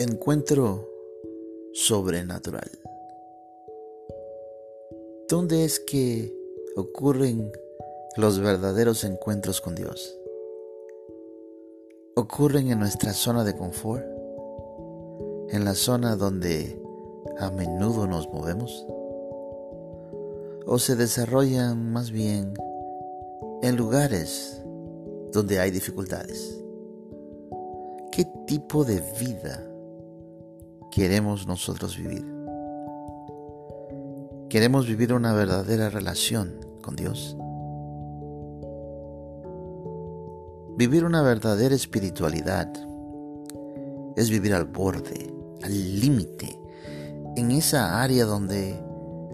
[0.00, 0.88] encuentro
[1.72, 2.70] sobrenatural.
[5.28, 6.32] ¿Dónde es que
[6.76, 7.50] ocurren
[8.16, 10.16] los verdaderos encuentros con Dios?
[12.14, 14.06] ¿Ocurren en nuestra zona de confort?
[15.48, 16.80] ¿En la zona donde
[17.38, 18.86] a menudo nos movemos?
[20.64, 22.54] ¿O se desarrollan más bien
[23.62, 24.62] en lugares
[25.32, 26.62] donde hay dificultades?
[28.12, 29.67] ¿Qué tipo de vida
[30.98, 32.24] queremos nosotros vivir?
[34.48, 37.36] ¿Queremos vivir una verdadera relación con Dios?
[40.76, 42.68] Vivir una verdadera espiritualidad
[44.16, 46.58] es vivir al borde, al límite,
[47.36, 48.82] en esa área donde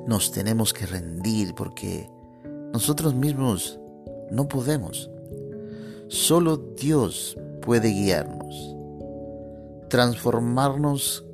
[0.06, 2.10] nos tenemos que rendir porque
[2.74, 3.80] nosotros mismos
[4.30, 5.10] no podemos.
[6.09, 8.76] Solo Dios puede guiarnos,
[9.88, 11.24] transformarnos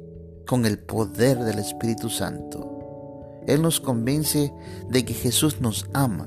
[0.50, 4.52] con el poder del Espíritu Santo él nos convence
[4.88, 6.26] de que Jesús nos ama,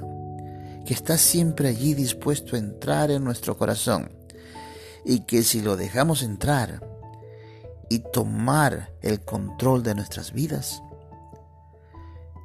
[0.86, 4.14] que está siempre allí dispuesto a entrar en nuestro corazón
[5.04, 6.88] y que si lo dejamos entrar
[7.90, 10.82] y tomar el control de nuestras vidas,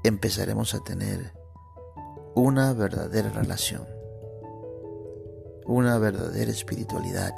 [0.03, 1.33] empezaremos a tener
[2.35, 3.87] una verdadera relación,
[5.65, 7.37] una verdadera espiritualidad.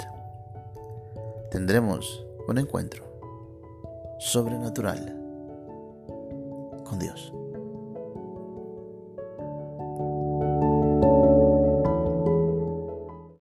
[1.51, 3.10] Tendremos un encuentro
[4.21, 5.17] sobrenatural
[6.85, 7.33] con Dios.